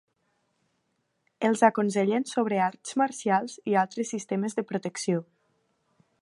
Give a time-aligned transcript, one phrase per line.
[1.49, 5.23] Els aconsellen sobre arts marcials i altres sistemes de protecció.